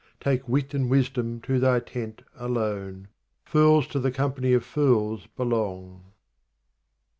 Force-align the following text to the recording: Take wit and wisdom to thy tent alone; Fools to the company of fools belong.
Take 0.19 0.49
wit 0.49 0.73
and 0.73 0.89
wisdom 0.89 1.41
to 1.41 1.59
thy 1.59 1.79
tent 1.79 2.23
alone; 2.35 3.09
Fools 3.45 3.85
to 3.89 3.99
the 3.99 4.09
company 4.09 4.51
of 4.51 4.65
fools 4.65 5.27
belong. 5.37 6.05